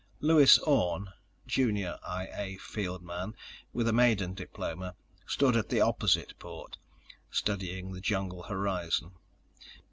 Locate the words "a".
2.33-2.57, 3.87-3.93